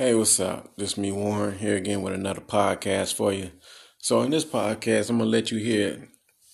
Hey, 0.00 0.14
what's 0.14 0.40
up? 0.40 0.74
This 0.78 0.96
me 0.96 1.12
Warren 1.12 1.58
here 1.58 1.76
again 1.76 2.00
with 2.00 2.14
another 2.14 2.40
podcast 2.40 3.12
for 3.12 3.34
you. 3.34 3.50
So 3.98 4.22
in 4.22 4.30
this 4.30 4.46
podcast, 4.46 5.10
I'm 5.10 5.18
gonna 5.18 5.28
let 5.28 5.50
you 5.50 5.58
hear 5.58 6.08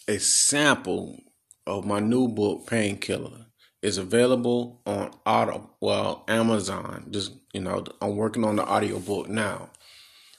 a 0.09 0.19
sample 0.19 1.17
of 1.65 1.87
my 1.87 2.01
new 2.01 2.27
book, 2.27 2.67
Painkiller. 2.67 3.47
It's 3.83 3.99
available 3.99 4.83
on 4.85 5.13
Auto, 5.25 5.71
well, 5.81 6.25
Amazon. 6.27 7.07
Just 7.13 7.35
you 7.55 7.61
know, 7.61 7.85
I'm 8.03 8.17
working 8.17 8.45
on 8.45 8.57
the 8.57 8.65
audio 8.65 8.99
book 8.99 9.29
now. 9.29 9.71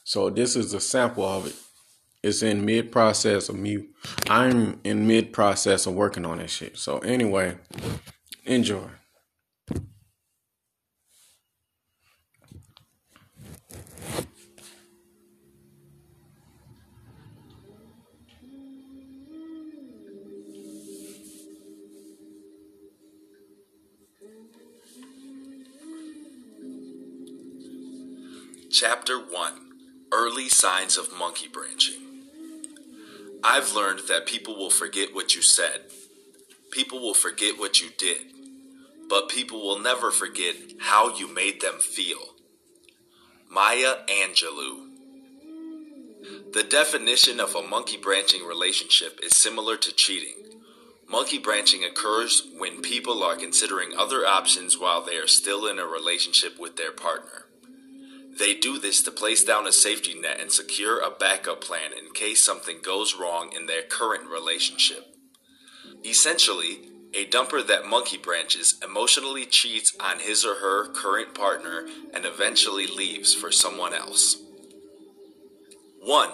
So 0.03 0.29
this 0.29 0.57
is 0.57 0.73
a 0.73 0.81
sample 0.81 1.23
of 1.23 1.47
it. 1.47 1.55
It's 2.21 2.43
in 2.43 2.65
mid 2.65 2.91
process 2.91 3.47
of 3.47 3.55
me. 3.55 3.87
I'm 4.29 4.81
in 4.83 5.07
mid 5.07 5.31
process 5.31 5.85
of 5.85 5.93
working 5.93 6.25
on 6.25 6.39
this 6.39 6.51
shit. 6.51 6.77
So 6.77 6.97
anyway, 6.99 7.57
enjoy. 8.43 8.89
Chapter 28.69 29.17
1 29.17 29.53
Early 30.11 30.49
Signs 30.49 30.97
of 30.97 31.11
Monkey 31.17 31.47
Branching. 31.47 31.95
I've 33.43 33.73
learned 33.73 34.01
that 34.07 34.27
people 34.27 34.55
will 34.55 34.69
forget 34.69 35.15
what 35.15 35.35
you 35.35 35.41
said. 35.41 35.81
People 36.69 36.99
will 36.99 37.15
forget 37.15 37.57
what 37.57 37.81
you 37.81 37.89
did. 37.97 38.21
But 39.09 39.29
people 39.29 39.61
will 39.61 39.79
never 39.79 40.11
forget 40.11 40.55
how 40.79 41.17
you 41.17 41.27
made 41.27 41.59
them 41.59 41.79
feel. 41.79 42.36
Maya 43.49 43.95
Angelou. 44.09 44.89
The 46.51 46.63
definition 46.63 47.39
of 47.39 47.55
a 47.55 47.61
monkey 47.61 47.95
branching 47.95 48.45
relationship 48.45 49.19
is 49.23 49.37
similar 49.37 49.77
to 49.77 49.93
cheating. 49.93 50.35
Monkey 51.07 51.37
branching 51.37 51.83
occurs 51.85 52.43
when 52.57 52.81
people 52.81 53.23
are 53.23 53.37
considering 53.37 53.91
other 53.97 54.25
options 54.25 54.77
while 54.77 55.01
they 55.01 55.15
are 55.15 55.27
still 55.27 55.65
in 55.65 55.79
a 55.79 55.85
relationship 55.85 56.59
with 56.59 56.75
their 56.75 56.91
partner. 56.91 57.45
They 58.37 58.53
do 58.53 58.77
this 58.77 59.01
to 59.03 59.11
place 59.11 59.45
down 59.45 59.65
a 59.65 59.71
safety 59.71 60.13
net 60.13 60.41
and 60.41 60.51
secure 60.51 60.99
a 60.99 61.09
backup 61.09 61.61
plan 61.61 61.91
in 61.93 62.13
case 62.13 62.43
something 62.43 62.79
goes 62.83 63.15
wrong 63.15 63.53
in 63.55 63.65
their 63.65 63.83
current 63.83 64.29
relationship. 64.29 65.15
Essentially, 66.05 66.89
a 67.17 67.25
dumper 67.25 67.65
that 67.65 67.87
monkey 67.87 68.17
branches 68.17 68.75
emotionally 68.83 69.45
cheats 69.45 69.91
on 69.99 70.19
his 70.19 70.45
or 70.45 70.55
her 70.55 70.87
current 70.93 71.33
partner 71.33 71.87
and 72.13 72.25
eventually 72.25 72.85
leaves 72.85 73.33
for 73.33 73.51
someone 73.51 73.91
else. 73.91 74.37
1. 75.99 76.29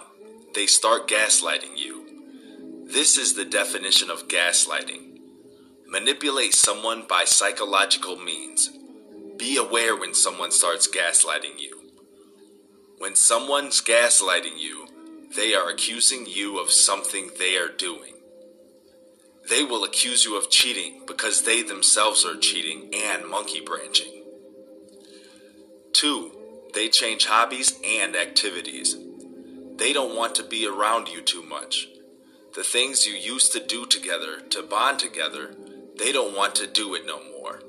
They 0.54 0.68
start 0.68 1.08
gaslighting 1.08 1.78
you. 1.78 2.84
This 2.86 3.18
is 3.18 3.34
the 3.34 3.46
definition 3.46 4.10
of 4.10 4.28
gaslighting. 4.28 5.20
Manipulate 5.88 6.54
someone 6.54 7.06
by 7.08 7.24
psychological 7.24 8.18
means. 8.18 8.70
Be 9.38 9.56
aware 9.56 9.96
when 9.96 10.14
someone 10.14 10.52
starts 10.52 10.88
gaslighting 10.88 11.60
you. 11.60 11.92
When 12.98 13.16
someone's 13.16 13.82
gaslighting 13.82 14.60
you, 14.60 14.88
they 15.34 15.54
are 15.54 15.70
accusing 15.70 16.26
you 16.28 16.60
of 16.60 16.72
something 16.72 17.32
they 17.40 17.56
are 17.56 17.70
doing. 17.70 18.13
They 19.50 19.64
will 19.64 19.84
accuse 19.84 20.24
you 20.26 20.38
of 20.38 20.50
cheating 20.50 21.02
because 21.06 21.42
they 21.44 21.62
themselves 21.64 22.26
are 22.26 22.38
cheating 22.38 22.90
and 22.94 23.28
monkey 23.28 23.60
branching. 23.60 24.24
2. 25.94 26.32
They 26.74 26.90
change 26.90 27.26
hobbies 27.26 27.80
and 27.86 28.16
activities. 28.16 28.98
They 29.76 29.94
don't 29.94 30.16
want 30.16 30.36
to 30.36 30.44
be 30.44 30.68
around 30.68 31.10
you 31.10 31.22
too 31.22 31.44
much. 31.44 31.88
The 32.56 32.64
things 32.64 33.06
you 33.06 33.14
used 33.14 33.52
to 33.54 33.60
do 33.60 33.86
together 33.86 34.40
to 34.52 34.64
bond 34.64 35.00
together, 35.00 35.56
they 35.98 36.12
don't 36.12 36.36
want 36.36 36.56
to 36.56 36.68
do 36.68 36.96
it 36.96 37.06
no 37.06 37.20
more 37.24 37.62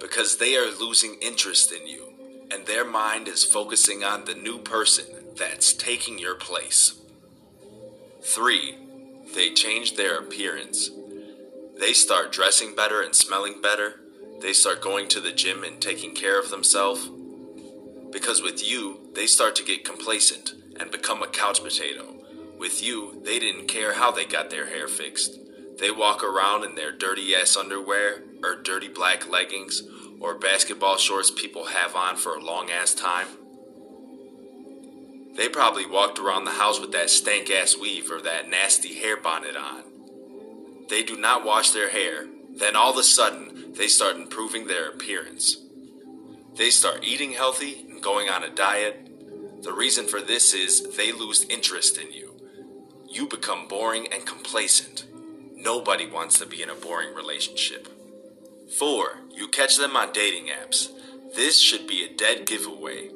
because 0.00 0.36
they 0.36 0.56
are 0.56 0.70
losing 0.70 1.16
interest 1.20 1.72
in 1.72 1.86
you 1.86 2.12
and 2.50 2.66
their 2.66 2.84
mind 2.84 3.28
is 3.28 3.44
focusing 3.44 4.04
on 4.04 4.24
the 4.24 4.34
new 4.34 4.58
person 4.58 5.06
that's 5.36 5.72
taking 5.72 6.18
your 6.18 6.34
place. 6.34 6.94
3. 8.22 8.78
They 9.34 9.50
change 9.50 9.96
their 9.96 10.18
appearance. 10.18 10.90
They 11.78 11.92
start 11.92 12.32
dressing 12.32 12.74
better 12.74 13.02
and 13.02 13.14
smelling 13.14 13.60
better. 13.60 14.00
They 14.40 14.52
start 14.52 14.80
going 14.80 15.08
to 15.08 15.20
the 15.20 15.32
gym 15.32 15.64
and 15.64 15.80
taking 15.80 16.14
care 16.14 16.38
of 16.38 16.50
themselves. 16.50 17.10
Because 18.10 18.42
with 18.42 18.66
you, 18.66 19.10
they 19.14 19.26
start 19.26 19.56
to 19.56 19.64
get 19.64 19.84
complacent 19.84 20.54
and 20.78 20.90
become 20.90 21.22
a 21.22 21.28
couch 21.28 21.62
potato. 21.62 22.14
With 22.58 22.82
you, 22.82 23.20
they 23.24 23.38
didn't 23.38 23.66
care 23.66 23.94
how 23.94 24.10
they 24.12 24.24
got 24.24 24.50
their 24.50 24.66
hair 24.66 24.86
fixed. 24.86 25.38
They 25.78 25.90
walk 25.90 26.22
around 26.22 26.64
in 26.64 26.76
their 26.76 26.92
dirty 26.92 27.34
ass 27.34 27.56
underwear 27.56 28.22
or 28.42 28.54
dirty 28.54 28.88
black 28.88 29.28
leggings 29.28 29.82
or 30.20 30.38
basketball 30.38 30.96
shorts 30.96 31.30
people 31.30 31.66
have 31.66 31.96
on 31.96 32.16
for 32.16 32.34
a 32.34 32.44
long 32.44 32.70
ass 32.70 32.94
time. 32.94 33.26
They 35.36 35.48
probably 35.48 35.84
walked 35.84 36.20
around 36.20 36.44
the 36.44 36.52
house 36.52 36.78
with 36.78 36.92
that 36.92 37.10
stank 37.10 37.50
ass 37.50 37.76
weave 37.76 38.10
or 38.10 38.20
that 38.22 38.48
nasty 38.48 38.94
hair 38.94 39.16
bonnet 39.16 39.56
on. 39.56 39.82
They 40.88 41.02
do 41.02 41.16
not 41.16 41.44
wash 41.44 41.70
their 41.70 41.90
hair, 41.90 42.26
then 42.56 42.76
all 42.76 42.92
of 42.92 42.98
a 42.98 43.02
sudden 43.02 43.72
they 43.76 43.88
start 43.88 44.16
improving 44.16 44.66
their 44.66 44.88
appearance. 44.88 45.56
They 46.56 46.70
start 46.70 47.04
eating 47.04 47.32
healthy 47.32 47.86
and 47.88 48.02
going 48.02 48.28
on 48.28 48.44
a 48.44 48.50
diet. 48.50 49.62
The 49.62 49.72
reason 49.72 50.06
for 50.06 50.20
this 50.20 50.54
is 50.54 50.96
they 50.96 51.10
lose 51.10 51.44
interest 51.44 51.98
in 51.98 52.12
you. 52.12 52.34
You 53.08 53.26
become 53.26 53.66
boring 53.66 54.06
and 54.12 54.26
complacent. 54.26 55.06
Nobody 55.54 56.06
wants 56.06 56.38
to 56.38 56.46
be 56.46 56.62
in 56.62 56.70
a 56.70 56.74
boring 56.74 57.14
relationship. 57.14 57.88
4. 58.78 59.20
You 59.34 59.48
catch 59.48 59.76
them 59.76 59.96
on 59.96 60.12
dating 60.12 60.46
apps. 60.46 60.90
This 61.34 61.60
should 61.60 61.86
be 61.86 62.04
a 62.04 62.14
dead 62.14 62.46
giveaway. 62.46 63.08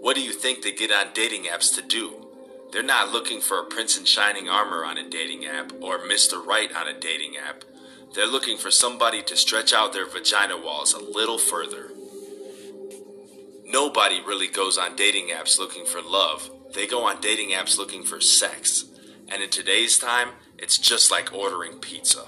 What 0.00 0.14
do 0.14 0.22
you 0.22 0.32
think 0.32 0.62
they 0.62 0.72
get 0.72 0.92
on 0.92 1.08
dating 1.14 1.44
apps 1.44 1.74
to 1.74 1.82
do? 1.82 2.25
They're 2.72 2.82
not 2.82 3.12
looking 3.12 3.40
for 3.40 3.60
a 3.60 3.64
prince 3.64 3.98
in 3.98 4.04
shining 4.04 4.48
armor 4.48 4.84
on 4.84 4.98
a 4.98 5.08
dating 5.08 5.46
app 5.46 5.72
or 5.80 5.98
Mr. 5.98 6.44
Right 6.44 6.74
on 6.74 6.88
a 6.88 6.98
dating 6.98 7.34
app. 7.36 7.64
They're 8.14 8.26
looking 8.26 8.58
for 8.58 8.70
somebody 8.70 9.22
to 9.22 9.36
stretch 9.36 9.72
out 9.72 9.92
their 9.92 10.06
vagina 10.06 10.56
walls 10.56 10.92
a 10.92 10.98
little 10.98 11.38
further. 11.38 11.90
Nobody 13.64 14.20
really 14.20 14.48
goes 14.48 14.78
on 14.78 14.96
dating 14.96 15.28
apps 15.28 15.58
looking 15.58 15.86
for 15.86 16.00
love. 16.00 16.50
They 16.74 16.86
go 16.86 17.04
on 17.04 17.20
dating 17.20 17.50
apps 17.50 17.78
looking 17.78 18.04
for 18.04 18.20
sex. 18.20 18.84
And 19.28 19.42
in 19.42 19.50
today's 19.50 19.98
time, 19.98 20.30
it's 20.58 20.78
just 20.78 21.10
like 21.10 21.32
ordering 21.32 21.78
pizza. 21.78 22.24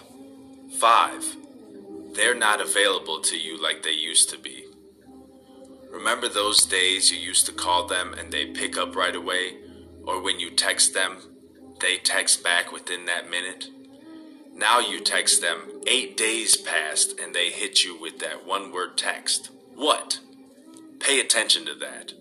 5 0.78 1.36
they're 2.18 2.34
not 2.34 2.60
available 2.60 3.20
to 3.20 3.38
you 3.38 3.62
like 3.62 3.84
they 3.84 3.92
used 3.92 4.28
to 4.30 4.38
be. 4.38 4.64
Remember 5.88 6.28
those 6.28 6.66
days 6.66 7.12
you 7.12 7.18
used 7.18 7.46
to 7.46 7.52
call 7.52 7.86
them 7.86 8.12
and 8.12 8.32
they 8.32 8.46
pick 8.46 8.76
up 8.76 8.96
right 8.96 9.14
away? 9.14 9.56
Or 10.08 10.22
when 10.22 10.40
you 10.40 10.50
text 10.50 10.94
them, 10.94 11.18
they 11.80 11.98
text 11.98 12.42
back 12.42 12.72
within 12.72 13.04
that 13.04 13.30
minute? 13.30 13.68
Now 14.54 14.80
you 14.80 15.00
text 15.00 15.42
them, 15.42 15.82
eight 15.86 16.16
days 16.16 16.56
passed, 16.56 17.20
and 17.20 17.34
they 17.34 17.50
hit 17.50 17.84
you 17.84 18.00
with 18.00 18.18
that 18.20 18.46
one 18.46 18.72
word 18.72 18.96
text. 18.96 19.50
What? 19.74 20.20
Pay 20.98 21.20
attention 21.20 21.66
to 21.66 21.74
that. 21.74 22.14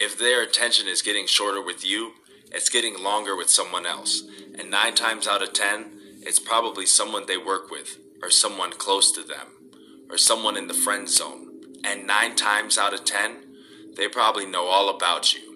If 0.00 0.18
their 0.18 0.42
attention 0.42 0.88
is 0.88 1.02
getting 1.02 1.26
shorter 1.26 1.62
with 1.62 1.84
you, 1.84 2.14
it's 2.50 2.70
getting 2.70 3.02
longer 3.02 3.36
with 3.36 3.50
someone 3.50 3.84
else. 3.84 4.22
And 4.58 4.70
nine 4.70 4.94
times 4.94 5.28
out 5.28 5.42
of 5.42 5.52
ten, 5.52 5.92
it's 6.22 6.40
probably 6.40 6.86
someone 6.86 7.26
they 7.26 7.36
work 7.36 7.70
with 7.70 7.98
or 8.22 8.30
someone 8.30 8.72
close 8.72 9.12
to 9.12 9.22
them, 9.22 9.46
or 10.10 10.18
someone 10.18 10.56
in 10.56 10.66
the 10.68 10.74
friend 10.74 11.08
zone. 11.08 11.62
And 11.84 12.06
nine 12.06 12.34
times 12.34 12.78
out 12.78 12.94
of 12.94 13.04
ten, 13.04 13.36
they 13.96 14.08
probably 14.08 14.46
know 14.46 14.66
all 14.66 14.88
about 14.88 15.34
you. 15.34 15.47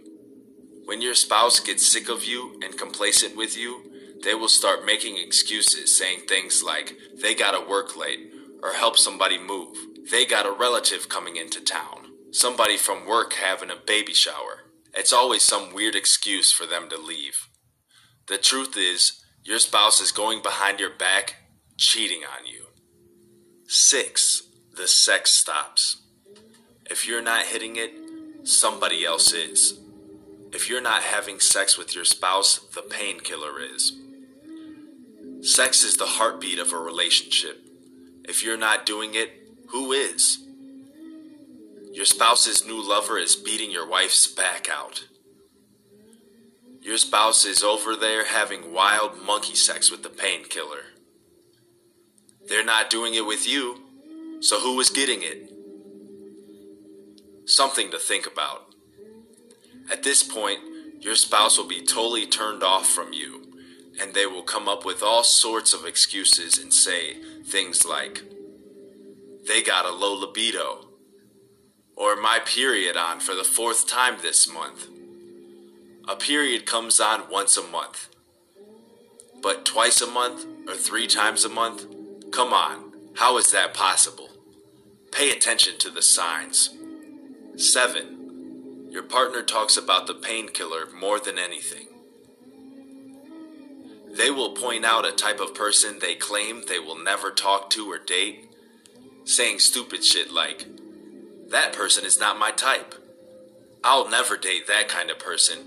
When 0.84 1.00
your 1.00 1.14
spouse 1.14 1.60
gets 1.60 1.90
sick 1.90 2.08
of 2.08 2.24
you 2.24 2.58
and 2.62 2.76
complacent 2.76 3.36
with 3.36 3.56
you, 3.56 3.90
they 4.22 4.34
will 4.34 4.48
start 4.48 4.84
making 4.84 5.16
excuses, 5.18 5.96
saying 5.96 6.20
things 6.28 6.62
like, 6.62 6.96
they 7.20 7.34
gotta 7.34 7.66
work 7.66 7.96
late, 7.96 8.32
or 8.62 8.72
help 8.72 8.98
somebody 8.98 9.38
move. 9.38 9.76
They 10.10 10.24
got 10.24 10.46
a 10.46 10.52
relative 10.52 11.08
coming 11.08 11.36
into 11.36 11.60
town. 11.60 12.06
Somebody 12.32 12.76
from 12.76 13.06
work 13.06 13.34
having 13.34 13.70
a 13.70 13.76
baby 13.76 14.14
shower. 14.14 14.70
It's 14.94 15.12
always 15.12 15.42
some 15.42 15.74
weird 15.74 15.94
excuse 15.94 16.52
for 16.52 16.66
them 16.66 16.88
to 16.90 16.96
leave. 16.96 17.48
The 18.28 18.38
truth 18.38 18.76
is, 18.76 19.24
your 19.44 19.58
spouse 19.58 20.00
is 20.00 20.12
going 20.12 20.42
behind 20.42 20.80
your 20.80 20.90
back 20.96 21.36
cheating 21.76 22.22
on 22.22 22.46
you. 22.46 22.66
Six, 23.66 24.42
the 24.76 24.86
sex 24.86 25.32
stops. 25.32 26.02
If 26.90 27.06
you're 27.06 27.22
not 27.22 27.46
hitting 27.46 27.76
it, 27.76 27.92
somebody 28.44 29.04
else 29.04 29.32
is. 29.32 29.78
If 30.52 30.68
you're 30.68 30.82
not 30.82 31.02
having 31.02 31.40
sex 31.40 31.78
with 31.78 31.94
your 31.94 32.04
spouse, 32.04 32.58
the 32.74 32.82
painkiller 32.82 33.58
is. 33.60 33.92
Sex 35.40 35.82
is 35.82 35.96
the 35.96 36.06
heartbeat 36.06 36.58
of 36.58 36.72
a 36.72 36.78
relationship. 36.78 37.66
If 38.24 38.44
you're 38.44 38.58
not 38.58 38.86
doing 38.86 39.14
it, 39.14 39.30
who 39.68 39.92
is? 39.92 40.46
Your 41.92 42.04
spouse's 42.04 42.66
new 42.66 42.86
lover 42.86 43.18
is 43.18 43.34
beating 43.34 43.70
your 43.70 43.88
wife's 43.88 44.26
back 44.26 44.68
out. 44.70 45.04
Your 46.80 46.98
spouse 46.98 47.44
is 47.44 47.62
over 47.62 47.96
there 47.96 48.26
having 48.26 48.72
wild 48.72 49.22
monkey 49.22 49.54
sex 49.54 49.90
with 49.90 50.02
the 50.02 50.08
painkiller. 50.08 50.84
They're 52.46 52.64
not 52.64 52.90
doing 52.90 53.14
it 53.14 53.26
with 53.26 53.48
you, 53.48 53.80
so 54.40 54.60
who 54.60 54.78
is 54.80 54.90
getting 54.90 55.22
it? 55.22 55.50
Something 57.46 57.90
to 57.90 57.98
think 57.98 58.26
about. 58.26 58.74
At 59.92 60.02
this 60.04 60.22
point, 60.22 60.60
your 61.00 61.14
spouse 61.16 61.58
will 61.58 61.68
be 61.68 61.82
totally 61.82 62.26
turned 62.26 62.62
off 62.62 62.88
from 62.88 63.12
you, 63.12 63.52
and 64.00 64.14
they 64.14 64.24
will 64.24 64.42
come 64.42 64.66
up 64.66 64.86
with 64.86 65.02
all 65.02 65.22
sorts 65.22 65.74
of 65.74 65.84
excuses 65.84 66.56
and 66.56 66.72
say 66.72 67.16
things 67.44 67.84
like, 67.84 68.22
they 69.46 69.62
got 69.62 69.84
a 69.84 69.90
low 69.90 70.14
libido, 70.14 70.88
or 71.94 72.16
my 72.16 72.38
period 72.42 72.96
on 72.96 73.20
for 73.20 73.34
the 73.34 73.44
fourth 73.44 73.86
time 73.86 74.16
this 74.22 74.48
month. 74.48 74.88
A 76.08 76.16
period 76.16 76.64
comes 76.64 76.98
on 76.98 77.30
once 77.30 77.58
a 77.58 77.62
month. 77.62 78.08
But 79.42 79.66
twice 79.66 80.00
a 80.00 80.06
month 80.06 80.46
or 80.66 80.74
three 80.74 81.06
times 81.06 81.44
a 81.44 81.50
month? 81.50 81.84
Come 82.30 82.54
on, 82.54 82.94
how 83.16 83.36
is 83.36 83.50
that 83.50 83.74
possible? 83.74 84.30
Pay 85.10 85.30
attention 85.30 85.76
to 85.80 85.90
the 85.90 86.00
signs. 86.00 86.70
7. 87.56 88.21
Your 88.92 89.02
partner 89.02 89.42
talks 89.42 89.78
about 89.78 90.06
the 90.06 90.12
painkiller 90.12 90.86
more 90.94 91.18
than 91.18 91.38
anything. 91.38 91.86
They 94.14 94.30
will 94.30 94.50
point 94.50 94.84
out 94.84 95.06
a 95.06 95.12
type 95.12 95.40
of 95.40 95.54
person 95.54 95.98
they 95.98 96.14
claim 96.14 96.64
they 96.68 96.78
will 96.78 97.02
never 97.02 97.30
talk 97.30 97.70
to 97.70 97.90
or 97.90 97.96
date, 97.96 98.50
saying 99.24 99.60
stupid 99.60 100.04
shit 100.04 100.30
like, 100.30 100.66
That 101.48 101.72
person 101.72 102.04
is 102.04 102.20
not 102.20 102.38
my 102.38 102.50
type. 102.50 102.94
I'll 103.82 104.10
never 104.10 104.36
date 104.36 104.66
that 104.66 104.90
kind 104.90 105.10
of 105.10 105.18
person. 105.18 105.60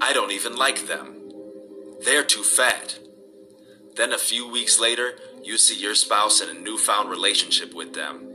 I 0.00 0.12
don't 0.12 0.30
even 0.30 0.54
like 0.54 0.86
them. 0.86 1.16
They're 2.04 2.22
too 2.22 2.44
fat. 2.44 3.00
Then 3.96 4.12
a 4.12 4.18
few 4.18 4.48
weeks 4.48 4.78
later, 4.78 5.14
you 5.42 5.58
see 5.58 5.76
your 5.76 5.96
spouse 5.96 6.40
in 6.40 6.56
a 6.56 6.60
newfound 6.60 7.10
relationship 7.10 7.74
with 7.74 7.94
them. 7.94 8.31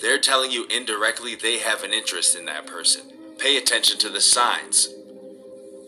They're 0.00 0.18
telling 0.18 0.50
you 0.50 0.66
indirectly 0.66 1.34
they 1.34 1.58
have 1.58 1.82
an 1.82 1.92
interest 1.92 2.36
in 2.36 2.44
that 2.46 2.66
person. 2.66 3.02
Pay 3.38 3.56
attention 3.56 3.98
to 3.98 4.08
the 4.08 4.20
signs. 4.20 4.88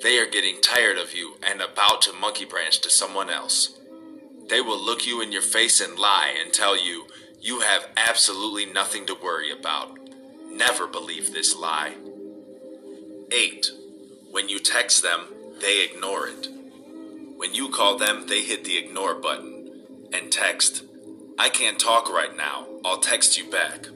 They 0.02 0.18
are 0.18 0.26
getting 0.26 0.60
tired 0.60 0.98
of 0.98 1.14
you 1.14 1.36
and 1.42 1.60
about 1.60 2.02
to 2.02 2.12
monkey 2.12 2.44
branch 2.44 2.80
to 2.80 2.90
someone 2.90 3.30
else. 3.30 3.78
They 4.48 4.60
will 4.60 4.82
look 4.82 5.06
you 5.06 5.20
in 5.20 5.32
your 5.32 5.42
face 5.42 5.80
and 5.80 5.98
lie 5.98 6.34
and 6.40 6.52
tell 6.52 6.76
you 6.76 7.06
you 7.40 7.60
have 7.60 7.88
absolutely 7.96 8.66
nothing 8.66 9.06
to 9.06 9.14
worry 9.14 9.50
about. 9.50 9.98
Never 10.50 10.86
believe 10.86 11.32
this 11.32 11.56
lie. 11.56 11.94
8. 13.32 13.66
When 14.30 14.48
you 14.48 14.58
text 14.58 15.02
them, 15.02 15.26
they 15.60 15.84
ignore 15.84 16.28
it. 16.28 16.48
When 17.36 17.54
you 17.54 17.68
call 17.68 17.98
them, 17.98 18.26
they 18.28 18.42
hit 18.42 18.64
the 18.64 18.78
ignore 18.78 19.14
button 19.14 19.56
and 20.12 20.32
text, 20.32 20.84
I 21.38 21.48
can't 21.48 21.78
talk 21.78 22.10
right 22.10 22.36
now, 22.36 22.66
I'll 22.84 22.98
text 22.98 23.36
you 23.36 23.50
back. 23.50 23.86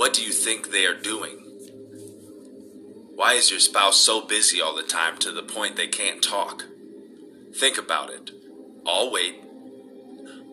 What 0.00 0.14
do 0.14 0.22
you 0.22 0.32
think 0.32 0.70
they 0.70 0.86
are 0.86 0.94
doing? 0.94 1.44
Why 3.16 3.34
is 3.34 3.50
your 3.50 3.60
spouse 3.60 4.00
so 4.00 4.22
busy 4.22 4.58
all 4.58 4.74
the 4.74 4.82
time 4.82 5.18
to 5.18 5.30
the 5.30 5.42
point 5.42 5.76
they 5.76 5.88
can't 5.88 6.22
talk? 6.22 6.64
Think 7.54 7.76
about 7.76 8.08
it. 8.08 8.30
I'll 8.86 9.12
wait. 9.12 9.44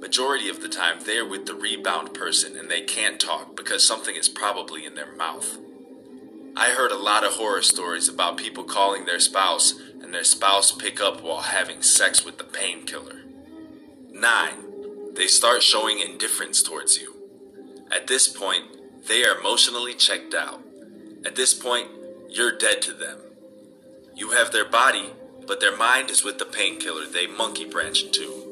Majority 0.01 0.49
of 0.49 0.61
the 0.61 0.67
time, 0.67 0.99
they 1.05 1.15
are 1.15 1.25
with 1.25 1.45
the 1.45 1.53
rebound 1.53 2.13
person 2.13 2.57
and 2.57 2.69
they 2.69 2.81
can't 2.81 3.21
talk 3.21 3.55
because 3.55 3.88
something 3.88 4.17
is 4.17 4.27
probably 4.27 4.83
in 4.85 4.95
their 4.95 5.15
mouth. 5.15 5.57
I 6.57 6.71
heard 6.71 6.91
a 6.91 6.97
lot 6.97 7.23
of 7.23 7.35
horror 7.35 7.61
stories 7.61 8.09
about 8.09 8.35
people 8.35 8.65
calling 8.65 9.05
their 9.05 9.21
spouse 9.21 9.79
and 10.01 10.13
their 10.13 10.25
spouse 10.25 10.73
pick 10.73 11.00
up 11.00 11.23
while 11.23 11.43
having 11.43 11.81
sex 11.81 12.25
with 12.25 12.38
the 12.38 12.43
painkiller. 12.43 13.21
9. 14.11 15.13
They 15.13 15.27
start 15.27 15.63
showing 15.63 16.00
indifference 16.00 16.61
towards 16.61 17.00
you. 17.00 17.15
At 17.89 18.07
this 18.07 18.27
point, 18.27 18.76
they 19.07 19.24
are 19.24 19.39
emotionally 19.39 19.94
checked 19.94 20.33
out. 20.33 20.62
At 21.25 21.36
this 21.36 21.54
point, 21.54 21.88
you're 22.30 22.57
dead 22.57 22.81
to 22.83 22.94
them. 22.94 23.19
You 24.15 24.31
have 24.31 24.51
their 24.51 24.65
body, 24.65 25.12
but 25.48 25.59
their 25.59 25.75
mind 25.75 26.09
is 26.09 26.24
with 26.24 26.39
the 26.39 26.45
painkiller 26.45 27.06
they 27.06 27.27
monkey 27.27 27.65
branch 27.65 28.12
to. 28.12 28.44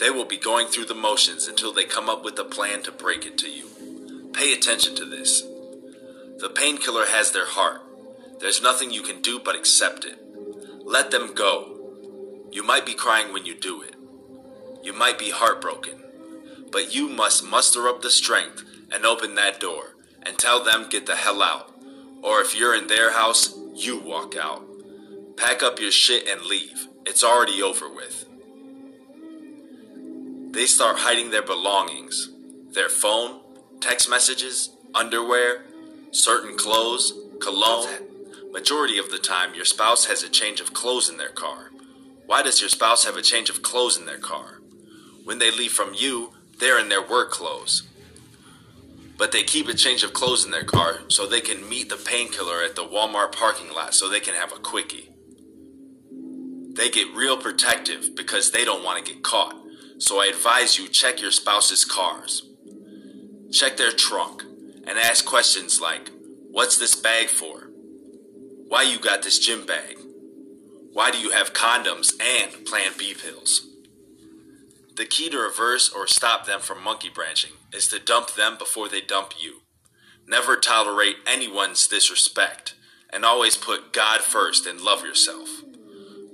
They 0.00 0.10
will 0.10 0.24
be 0.24 0.36
going 0.36 0.68
through 0.68 0.86
the 0.86 0.94
motions 0.94 1.46
until 1.46 1.72
they 1.72 1.84
come 1.84 2.08
up 2.08 2.24
with 2.24 2.38
a 2.38 2.44
plan 2.44 2.82
to 2.84 2.92
break 2.92 3.24
it 3.24 3.38
to 3.38 3.50
you. 3.50 4.30
Pay 4.32 4.52
attention 4.52 4.94
to 4.96 5.04
this. 5.04 5.42
The 6.38 6.52
painkiller 6.54 7.06
has 7.06 7.32
their 7.32 7.46
heart. 7.46 7.82
There's 8.40 8.62
nothing 8.62 8.90
you 8.90 9.02
can 9.02 9.20
do 9.20 9.40
but 9.40 9.56
accept 9.56 10.04
it. 10.04 10.18
Let 10.84 11.10
them 11.10 11.34
go. 11.34 12.48
You 12.52 12.62
might 12.62 12.86
be 12.86 12.94
crying 12.94 13.32
when 13.32 13.44
you 13.44 13.54
do 13.54 13.82
it. 13.82 13.94
You 14.82 14.92
might 14.92 15.18
be 15.18 15.30
heartbroken, 15.30 16.04
but 16.70 16.94
you 16.94 17.08
must 17.08 17.44
muster 17.44 17.88
up 17.88 18.00
the 18.00 18.10
strength 18.10 18.64
and 18.92 19.04
open 19.04 19.34
that 19.34 19.60
door 19.60 19.96
and 20.22 20.38
tell 20.38 20.62
them 20.62 20.88
get 20.88 21.06
the 21.06 21.16
hell 21.16 21.42
out. 21.42 21.74
Or 22.22 22.40
if 22.40 22.56
you're 22.56 22.74
in 22.74 22.88
their 22.88 23.12
house, 23.12 23.56
you 23.74 23.98
walk 23.98 24.36
out. 24.36 24.64
Pack 25.36 25.62
up 25.62 25.80
your 25.80 25.92
shit 25.92 26.26
and 26.26 26.42
leave. 26.42 26.88
It's 27.06 27.22
already 27.22 27.62
over 27.62 27.88
with. 27.88 28.24
They 30.52 30.66
start 30.66 30.98
hiding 30.98 31.30
their 31.30 31.42
belongings 31.42 32.30
their 32.72 32.88
phone, 32.88 33.40
text 33.80 34.10
messages, 34.10 34.70
underwear, 34.94 35.64
certain 36.10 36.56
clothes, 36.56 37.12
cologne. 37.40 37.88
Majority 38.52 38.98
of 38.98 39.10
the 39.10 39.18
time, 39.18 39.54
your 39.54 39.64
spouse 39.64 40.06
has 40.06 40.22
a 40.22 40.28
change 40.28 40.60
of 40.60 40.72
clothes 40.72 41.08
in 41.08 41.16
their 41.16 41.30
car. 41.30 41.70
Why 42.26 42.42
does 42.42 42.60
your 42.60 42.68
spouse 42.68 43.04
have 43.04 43.16
a 43.16 43.22
change 43.22 43.48
of 43.50 43.62
clothes 43.62 43.96
in 43.96 44.06
their 44.06 44.18
car? 44.18 44.60
When 45.24 45.38
they 45.38 45.50
leave 45.50 45.72
from 45.72 45.94
you, 45.94 46.32
they're 46.58 46.78
in 46.78 46.88
their 46.88 47.06
work 47.06 47.30
clothes. 47.30 47.82
But 49.18 49.32
they 49.32 49.42
keep 49.42 49.68
a 49.68 49.74
change 49.74 50.04
of 50.04 50.12
clothes 50.12 50.44
in 50.44 50.52
their 50.52 50.64
car 50.64 51.00
so 51.08 51.26
they 51.26 51.40
can 51.40 51.68
meet 51.68 51.88
the 51.88 51.96
painkiller 51.96 52.62
at 52.62 52.76
the 52.76 52.84
Walmart 52.84 53.32
parking 53.32 53.74
lot 53.74 53.92
so 53.94 54.08
they 54.08 54.20
can 54.20 54.34
have 54.34 54.52
a 54.52 54.60
quickie. 54.60 55.10
They 56.74 56.88
get 56.88 57.12
real 57.12 57.36
protective 57.36 58.14
because 58.14 58.52
they 58.52 58.64
don't 58.64 58.84
want 58.84 59.04
to 59.04 59.12
get 59.12 59.24
caught. 59.24 59.56
So 59.98 60.20
I 60.20 60.26
advise 60.26 60.78
you 60.78 60.86
check 60.88 61.20
your 61.20 61.32
spouse's 61.32 61.84
cars. 61.84 62.48
Check 63.50 63.76
their 63.76 63.90
trunk 63.90 64.44
and 64.86 64.96
ask 64.96 65.24
questions 65.24 65.80
like, 65.80 66.12
What's 66.50 66.78
this 66.78 66.94
bag 66.94 67.26
for? 67.26 67.70
Why 68.68 68.82
you 68.82 69.00
got 69.00 69.22
this 69.22 69.40
gym 69.40 69.66
bag? 69.66 69.98
Why 70.92 71.10
do 71.10 71.18
you 71.18 71.30
have 71.30 71.52
condoms 71.52 72.12
and 72.20 72.64
Plan 72.64 72.92
B 72.96 73.14
pills? 73.14 73.66
The 74.98 75.06
key 75.06 75.30
to 75.30 75.38
reverse 75.38 75.88
or 75.88 76.08
stop 76.08 76.44
them 76.44 76.58
from 76.58 76.82
monkey 76.82 77.08
branching 77.08 77.52
is 77.72 77.86
to 77.86 78.00
dump 78.00 78.34
them 78.34 78.58
before 78.58 78.88
they 78.88 79.00
dump 79.00 79.34
you. 79.40 79.60
Never 80.26 80.56
tolerate 80.56 81.18
anyone's 81.24 81.86
disrespect, 81.86 82.74
and 83.10 83.24
always 83.24 83.56
put 83.56 83.92
God 83.92 84.22
first 84.22 84.66
and 84.66 84.80
love 84.80 85.04
yourself. 85.04 85.62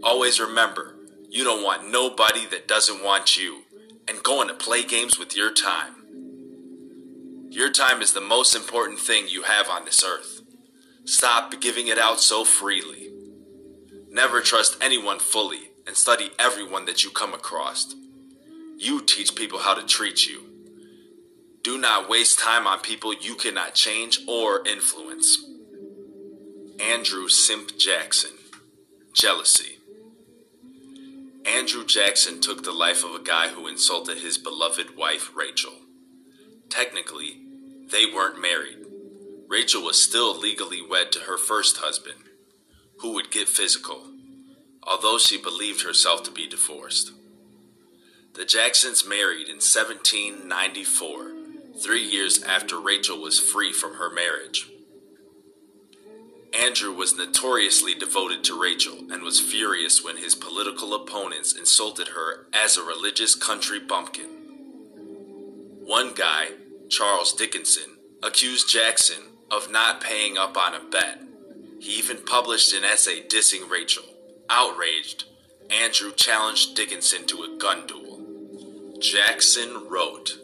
Always 0.02 0.40
remember, 0.40 0.96
you 1.28 1.44
don't 1.44 1.62
want 1.62 1.92
nobody 1.92 2.46
that 2.46 2.66
doesn't 2.66 3.04
want 3.04 3.36
you, 3.36 3.64
and 4.08 4.22
going 4.22 4.48
to 4.48 4.54
play 4.54 4.82
games 4.82 5.18
with 5.18 5.36
your 5.36 5.52
time. 5.52 5.96
Your 7.50 7.70
time 7.70 8.00
is 8.00 8.14
the 8.14 8.22
most 8.22 8.56
important 8.56 8.98
thing 8.98 9.28
you 9.28 9.42
have 9.42 9.68
on 9.68 9.84
this 9.84 10.02
earth. 10.02 10.40
Stop 11.04 11.52
giving 11.60 11.88
it 11.88 11.98
out 11.98 12.18
so 12.18 12.46
freely. 12.46 13.10
Never 14.08 14.40
trust 14.40 14.78
anyone 14.80 15.18
fully, 15.18 15.72
and 15.86 15.98
study 15.98 16.30
everyone 16.38 16.86
that 16.86 17.04
you 17.04 17.10
come 17.10 17.34
across. 17.34 17.94
You 18.84 19.00
teach 19.00 19.34
people 19.34 19.60
how 19.60 19.72
to 19.72 19.86
treat 19.86 20.26
you. 20.26 20.42
Do 21.62 21.78
not 21.78 22.06
waste 22.06 22.38
time 22.38 22.66
on 22.66 22.80
people 22.80 23.14
you 23.14 23.34
cannot 23.34 23.72
change 23.72 24.20
or 24.28 24.62
influence. 24.68 25.42
Andrew 26.78 27.28
Simp 27.28 27.78
Jackson. 27.78 28.32
Jealousy. 29.14 29.78
Andrew 31.46 31.86
Jackson 31.86 32.42
took 32.42 32.62
the 32.62 32.72
life 32.72 33.02
of 33.02 33.14
a 33.14 33.24
guy 33.24 33.48
who 33.48 33.66
insulted 33.66 34.18
his 34.18 34.36
beloved 34.36 34.94
wife, 34.98 35.30
Rachel. 35.34 35.72
Technically, 36.68 37.40
they 37.90 38.04
weren't 38.04 38.38
married. 38.38 38.84
Rachel 39.48 39.82
was 39.82 40.04
still 40.04 40.38
legally 40.38 40.82
wed 40.82 41.10
to 41.12 41.20
her 41.20 41.38
first 41.38 41.78
husband, 41.78 42.24
who 42.98 43.14
would 43.14 43.30
get 43.30 43.48
physical, 43.48 44.10
although 44.82 45.16
she 45.16 45.40
believed 45.40 45.84
herself 45.84 46.22
to 46.24 46.30
be 46.30 46.46
divorced. 46.46 47.12
The 48.34 48.44
Jacksons 48.44 49.06
married 49.06 49.46
in 49.46 49.60
1794, 49.62 51.32
three 51.80 52.02
years 52.02 52.42
after 52.42 52.80
Rachel 52.80 53.20
was 53.20 53.38
free 53.38 53.72
from 53.72 53.94
her 53.94 54.10
marriage. 54.10 54.68
Andrew 56.52 56.92
was 56.92 57.16
notoriously 57.16 57.94
devoted 57.94 58.42
to 58.44 58.60
Rachel 58.60 58.98
and 59.12 59.22
was 59.22 59.38
furious 59.38 60.02
when 60.02 60.16
his 60.16 60.34
political 60.34 60.94
opponents 60.94 61.52
insulted 61.52 62.08
her 62.08 62.48
as 62.52 62.76
a 62.76 62.82
religious 62.82 63.36
country 63.36 63.78
bumpkin. 63.78 64.30
One 65.84 66.12
guy, 66.12 66.48
Charles 66.88 67.32
Dickinson, 67.32 67.98
accused 68.20 68.68
Jackson 68.68 69.22
of 69.48 69.70
not 69.70 70.00
paying 70.00 70.36
up 70.36 70.56
on 70.56 70.74
a 70.74 70.80
bet. 70.80 71.22
He 71.78 71.92
even 71.98 72.18
published 72.18 72.74
an 72.74 72.84
essay 72.84 73.22
dissing 73.22 73.70
Rachel. 73.70 74.04
Outraged, 74.50 75.24
Andrew 75.70 76.10
challenged 76.12 76.74
Dickinson 76.74 77.26
to 77.26 77.44
a 77.44 77.56
gun 77.58 77.86
duel. 77.86 78.03
Jackson 79.00 79.88
wrote, 79.88 80.38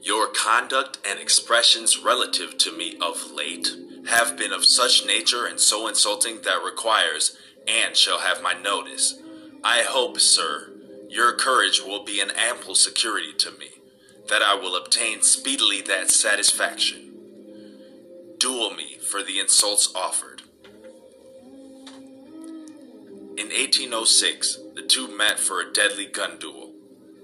Your 0.00 0.28
conduct 0.28 0.98
and 1.08 1.18
expressions 1.18 1.98
relative 1.98 2.56
to 2.58 2.76
me 2.76 2.96
of 3.00 3.32
late 3.32 3.68
have 4.08 4.36
been 4.36 4.52
of 4.52 4.64
such 4.64 5.04
nature 5.06 5.46
and 5.46 5.58
so 5.58 5.88
insulting 5.88 6.42
that 6.42 6.62
requires 6.64 7.36
and 7.66 7.96
shall 7.96 8.20
have 8.20 8.42
my 8.42 8.54
notice. 8.54 9.20
I 9.64 9.82
hope, 9.82 10.20
sir, 10.20 10.72
your 11.08 11.34
courage 11.34 11.80
will 11.84 12.04
be 12.04 12.20
an 12.20 12.30
ample 12.36 12.74
security 12.74 13.32
to 13.38 13.50
me, 13.52 13.70
that 14.28 14.42
I 14.42 14.54
will 14.54 14.76
obtain 14.76 15.22
speedily 15.22 15.80
that 15.82 16.10
satisfaction. 16.10 17.12
Duel 18.38 18.74
me 18.74 18.98
for 18.98 19.22
the 19.22 19.38
insults 19.38 19.92
offered. 19.94 20.42
In 23.36 23.48
1806, 23.48 24.58
the 24.74 24.82
two 24.82 25.16
met 25.16 25.38
for 25.38 25.60
a 25.60 25.72
deadly 25.72 26.06
gun 26.06 26.38
duel. 26.38 26.71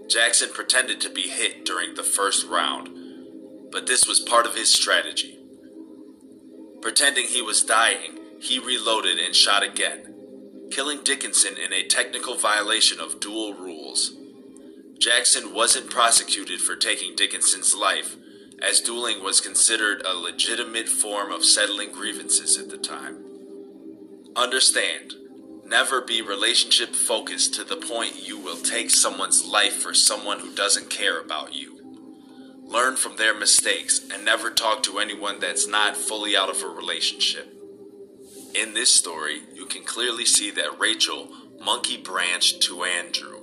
Jackson 0.09 0.50
pretended 0.53 1.00
to 1.03 1.11
be 1.11 1.29
hit 1.29 1.65
during 1.65 1.95
the 1.95 2.03
first 2.03 2.47
round, 2.47 2.88
but 3.71 3.87
this 3.87 4.07
was 4.07 4.21
part 4.21 4.47
of 4.47 4.55
his 4.55 4.73
strategy. 4.73 5.38
Pretending 6.81 7.27
he 7.27 7.43
was 7.43 7.62
dying, 7.62 8.19
he 8.41 8.59
reloaded 8.59 9.19
and 9.19 9.35
shot 9.35 9.62
again, 9.62 10.15
killing 10.71 11.03
Dickinson 11.05 11.57
in 11.57 11.73
a 11.73 11.87
technical 11.87 12.37
violation 12.37 13.00
of 13.00 13.21
duel 13.21 13.53
rules. 13.53 14.17
Jackson 14.99 15.53
wasn't 15.53 15.91
prosecuted 15.91 16.61
for 16.61 16.75
taking 16.75 17.15
Dickinson's 17.15 17.75
life, 17.75 18.17
as 18.61 18.81
dueling 18.81 19.23
was 19.23 19.41
considered 19.41 20.03
a 20.05 20.15
legitimate 20.15 20.88
form 20.88 21.31
of 21.31 21.45
settling 21.45 21.93
grievances 21.93 22.59
at 22.59 22.71
the 22.71 22.79
time. 22.79 23.25
Understand, 24.35 25.15
never 25.69 26.01
be 26.01 26.23
relationship 26.23 26.95
focused 26.95 27.55
to 27.55 27.65
the 27.65 27.77
point 27.77 28.27
you 28.27 28.39
will 28.39 28.57
take 28.57 28.91
someone's 28.91 29.47
life 29.47 29.75
for 29.75 29.93
someone 29.93 30.41
who 30.41 30.55
doesn't 30.55 30.89
care 30.89 31.21
about 31.21 31.55
you. 31.55 31.79
Learn 32.63 32.97
from 32.97 33.17
their 33.17 33.35
mistakes 33.35 34.01
and 34.13 34.25
never 34.25 34.51
talk 34.51 34.83
to 34.83 34.99
anyone 34.99 35.41
that's 35.41 35.67
not 35.67 35.97
fully 35.97 36.37
out 36.37 36.51
of 36.51 36.63
a 36.63 36.67
relationship. 36.67 37.55
In 38.55 38.73
this 38.75 38.95
story, 38.95 39.43
you 39.55 39.67
can 39.67 39.85
clearly 39.85 40.25
see 40.25 40.51
that 40.53 40.79
Rachel 40.79 41.29
monkey 41.63 41.99
branched 41.99 42.63
to 42.63 42.85
Andrew, 42.85 43.41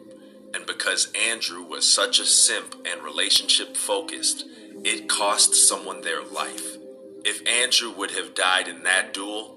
and 0.53 0.65
because 0.65 1.11
Andrew 1.29 1.61
was 1.61 1.91
such 1.91 2.19
a 2.19 2.25
simp 2.25 2.75
and 2.91 3.03
relationship 3.03 3.77
focused, 3.77 4.45
it 4.83 5.07
cost 5.07 5.55
someone 5.55 6.01
their 6.01 6.23
life. 6.23 6.77
If 7.23 7.47
Andrew 7.47 7.91
would 7.95 8.11
have 8.11 8.35
died 8.35 8.67
in 8.67 8.83
that 8.83 9.13
duel, 9.13 9.54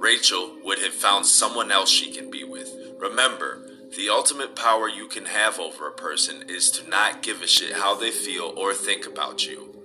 Rachel 0.00 0.56
would 0.64 0.78
have 0.78 0.94
found 0.94 1.26
someone 1.26 1.70
else 1.70 1.90
she 1.90 2.10
can 2.10 2.30
be 2.30 2.42
with. 2.42 2.74
Remember, 2.98 3.60
the 3.98 4.08
ultimate 4.08 4.56
power 4.56 4.88
you 4.88 5.06
can 5.06 5.26
have 5.26 5.60
over 5.60 5.86
a 5.86 5.92
person 5.92 6.42
is 6.48 6.70
to 6.70 6.88
not 6.88 7.22
give 7.22 7.42
a 7.42 7.46
shit 7.46 7.74
how 7.74 7.94
they 7.94 8.10
feel 8.10 8.54
or 8.56 8.72
think 8.72 9.06
about 9.06 9.46
you. 9.46 9.76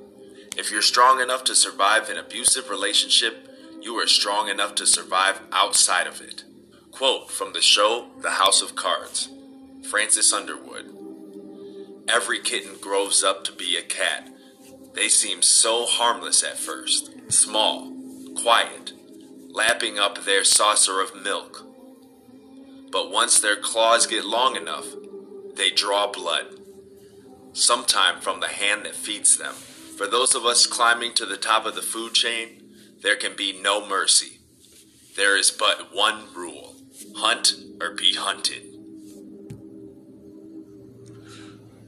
If 0.57 0.71
you're 0.71 0.81
strong 0.81 1.19
enough 1.19 1.43
to 1.43 1.55
survive 1.55 2.09
an 2.09 2.17
abusive 2.17 2.69
relationship, 2.69 3.49
you 3.81 3.95
are 3.95 4.07
strong 4.07 4.47
enough 4.47 4.73
to 4.75 4.85
survive 4.85 5.41
outside 5.51 6.07
of 6.07 6.21
it. 6.21 6.45
Quote 6.91 7.29
from 7.29 7.51
the 7.51 7.61
show 7.61 8.07
The 8.21 8.31
House 8.31 8.61
of 8.61 8.73
Cards 8.73 9.27
Francis 9.89 10.31
Underwood 10.31 10.95
Every 12.07 12.39
kitten 12.39 12.77
grows 12.79 13.21
up 13.21 13.43
to 13.43 13.51
be 13.51 13.75
a 13.75 13.81
cat. 13.81 14.29
They 14.93 15.09
seem 15.09 15.41
so 15.41 15.85
harmless 15.85 16.41
at 16.41 16.57
first, 16.57 17.11
small, 17.27 17.91
quiet, 18.41 18.93
lapping 19.55 19.97
up 19.97 20.23
their 20.23 20.43
saucer 20.43 21.01
of 21.01 21.15
milk 21.15 21.65
but 22.95 23.11
once 23.11 23.41
their 23.41 23.57
claws 23.57 24.07
get 24.07 24.23
long 24.23 24.55
enough, 24.55 24.85
they 25.55 25.69
draw 25.69 26.09
blood. 26.09 26.45
Sometime 27.51 28.21
from 28.21 28.39
the 28.39 28.47
hand 28.47 28.85
that 28.85 28.95
feeds 28.95 29.37
them. 29.37 29.53
For 29.97 30.07
those 30.07 30.33
of 30.33 30.45
us 30.45 30.65
climbing 30.65 31.13
to 31.15 31.25
the 31.25 31.35
top 31.35 31.65
of 31.65 31.75
the 31.75 31.81
food 31.81 32.13
chain, 32.13 32.63
there 33.01 33.17
can 33.17 33.35
be 33.35 33.59
no 33.61 33.85
mercy. 33.85 34.39
There 35.17 35.37
is 35.37 35.51
but 35.51 35.93
one 35.93 36.33
rule 36.33 36.77
hunt 37.17 37.51
or 37.81 37.91
be 37.91 38.15
hunted. 38.15 38.63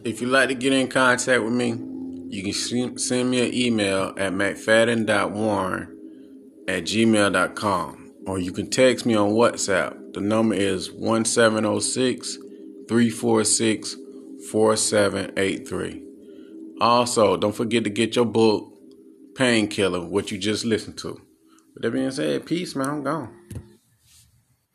If 0.04 0.20
you'd 0.20 0.30
like 0.30 0.50
to 0.50 0.56
get 0.56 0.74
in 0.74 0.90
contact 0.90 1.42
with 1.42 1.54
me, 1.54 1.70
you 2.28 2.44
can 2.44 2.98
send 2.98 3.30
me 3.30 3.48
an 3.48 3.54
email 3.54 4.10
at 4.18 4.34
mcfadden.warren 4.34 5.97
at 6.68 6.84
gmail.com 6.84 8.14
or 8.26 8.40
you 8.40 8.52
can 8.52 8.70
text 8.70 9.06
me 9.06 9.16
on 9.16 9.32
WhatsApp 9.32 10.14
the 10.14 10.22
number 10.22 10.56
is 10.56 10.92
1706 10.92 12.38
346 12.88 13.96
4783. 14.52 16.04
Also, 16.80 17.38
don't 17.38 17.56
forget 17.56 17.84
to 17.84 17.90
get 17.90 18.16
your 18.16 18.26
book, 18.26 18.74
Painkiller, 19.36 20.06
what 20.06 20.32
you 20.32 20.38
just 20.38 20.66
listened 20.66 20.98
to. 21.00 21.22
With 21.74 21.84
that 21.84 21.92
being 21.92 22.12
said, 22.12 22.46
peace, 22.46 22.76
man. 22.76 22.90
I'm 22.90 23.04
gone. 23.04 23.30